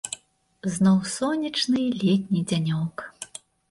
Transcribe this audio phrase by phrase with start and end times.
[0.77, 3.09] Зноў сонечны летні дзянёк.